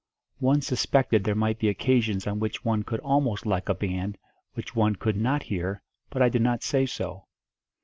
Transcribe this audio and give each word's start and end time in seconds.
One 0.39 0.61
suspected 0.63 1.23
there 1.23 1.35
might 1.35 1.59
be 1.59 1.69
occasions 1.69 2.25
on 2.25 2.39
which 2.39 2.65
one 2.65 2.81
could 2.81 2.99
almost 3.01 3.45
like 3.45 3.69
a 3.69 3.75
band 3.75 4.17
which 4.55 4.75
one 4.75 4.95
could 4.95 5.15
not 5.15 5.43
hear, 5.43 5.83
but 6.09 6.23
I 6.23 6.29
did 6.29 6.41
not 6.41 6.63
say 6.63 6.87
so. 6.87 7.27